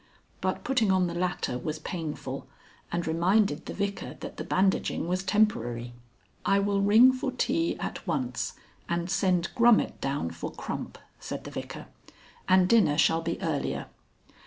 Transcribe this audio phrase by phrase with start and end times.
[0.41, 2.47] But putting on the latter was painful,
[2.91, 5.93] and reminded the Vicar that the bandaging was temporary.
[6.43, 8.53] "I will ring for tea at once,
[8.89, 11.85] and send Grummet down for Crump," said the Vicar.
[12.49, 13.85] "And dinner shall be earlier."